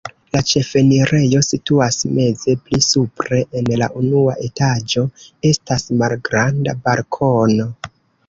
[0.35, 5.05] La ĉefenirejo situas meze, pli supre en la unua etaĝo
[5.51, 7.69] estas malgranda balkono.